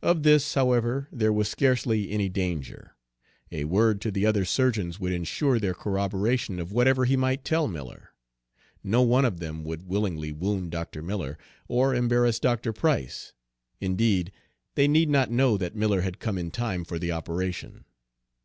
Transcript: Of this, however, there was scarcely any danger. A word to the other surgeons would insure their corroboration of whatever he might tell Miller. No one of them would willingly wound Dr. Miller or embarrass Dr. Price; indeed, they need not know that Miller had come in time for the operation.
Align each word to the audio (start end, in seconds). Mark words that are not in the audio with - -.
Of 0.00 0.22
this, 0.22 0.54
however, 0.54 1.08
there 1.10 1.32
was 1.32 1.48
scarcely 1.48 2.12
any 2.12 2.28
danger. 2.28 2.94
A 3.50 3.64
word 3.64 4.00
to 4.02 4.12
the 4.12 4.24
other 4.24 4.44
surgeons 4.44 5.00
would 5.00 5.10
insure 5.10 5.58
their 5.58 5.74
corroboration 5.74 6.60
of 6.60 6.70
whatever 6.70 7.04
he 7.04 7.16
might 7.16 7.44
tell 7.44 7.66
Miller. 7.66 8.10
No 8.84 9.02
one 9.02 9.24
of 9.24 9.40
them 9.40 9.64
would 9.64 9.88
willingly 9.88 10.30
wound 10.30 10.70
Dr. 10.70 11.02
Miller 11.02 11.36
or 11.66 11.96
embarrass 11.96 12.38
Dr. 12.38 12.72
Price; 12.72 13.32
indeed, 13.80 14.30
they 14.76 14.86
need 14.86 15.08
not 15.10 15.32
know 15.32 15.56
that 15.56 15.74
Miller 15.74 16.02
had 16.02 16.20
come 16.20 16.38
in 16.38 16.52
time 16.52 16.84
for 16.84 17.00
the 17.00 17.10
operation. 17.10 17.86